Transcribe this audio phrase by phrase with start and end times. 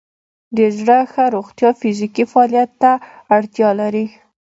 [0.57, 2.91] د زړه ښه روغتیا فزیکي فعالیت ته
[3.35, 4.05] اړتیا لري.